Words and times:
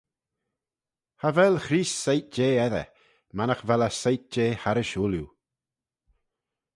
Cha 1.19 1.29
vel 1.35 1.55
Chreest 1.65 1.95
soit 2.03 2.27
jeh 2.35 2.59
edyr, 2.65 2.91
mannagh 3.35 3.65
vel 3.67 3.85
eh 3.87 3.97
soit 3.99 4.25
jeh 4.33 4.59
harrish 4.63 4.95
ooilley. 5.01 5.27